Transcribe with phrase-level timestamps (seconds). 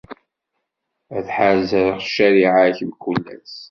[1.15, 3.53] Ad ḥerzeɣ ccariɛa-k mkul ass.